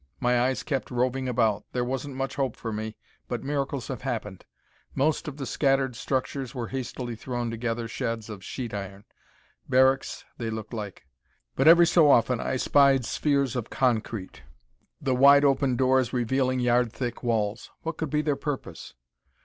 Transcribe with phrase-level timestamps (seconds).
[0.19, 2.95] My eyes kept roving about: there wasn't much hope for me,
[3.27, 4.45] but miracles have happened.
[4.95, 9.03] Most of the scattered structures were hastily thrown together sheds of sheet iron.
[9.69, 11.05] Barracks, they looked like.
[11.55, 14.41] But, every so often I spied spheres of concrete,
[14.99, 17.69] the wide open doors revealing yard thick walls.
[17.83, 18.95] What could be their purpose?